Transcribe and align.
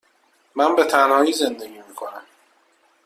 من 0.55 0.75
به 0.75 0.83
تنهایی 0.83 1.33
زندگی 1.33 1.77
می 1.89 1.95
کنم. 1.95 2.21